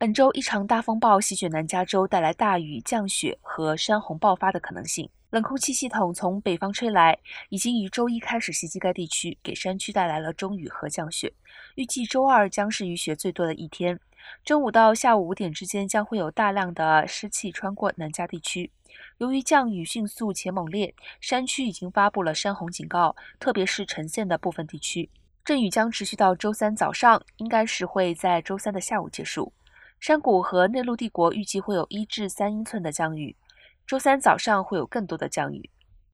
[0.00, 5.06] 本周一场大风暴席卷南加州，带来大雨、降雪和山洪爆发的可能性。
[5.28, 7.18] 冷空气系统从北方吹来，
[7.50, 11.30] 已经于周一开始袭击该地区，给山区带来了中雨和降雪。
[11.74, 14.00] 预计周二将是雨雪最多的一天。
[14.42, 18.70] 中午到下午五点之间，将会有大量的湿气穿过南加地区。
[19.18, 25.10] 由于降雨迅速且猛烈，山区已经发布了山洪警告，特别是呈县的部分地区。
[25.44, 29.52] 阵雨将持续到周三早上，应该是会在周三的下午结束。
[30.00, 33.36] 山谷和内陆帝国预计会有一至三英寸的降雨，
[33.86, 35.68] 周三早上会有更多的降雨。